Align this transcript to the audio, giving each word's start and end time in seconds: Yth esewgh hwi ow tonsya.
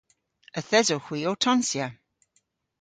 Yth 0.59 0.73
esewgh 0.79 1.05
hwi 1.07 1.19
ow 1.29 1.37
tonsya. 1.43 1.87